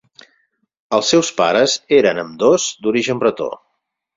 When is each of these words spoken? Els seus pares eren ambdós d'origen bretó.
Els 0.97 1.11
seus 1.13 1.29
pares 1.41 1.75
eren 1.99 2.23
ambdós 2.25 2.69
d'origen 2.87 3.25
bretó. 3.25 3.55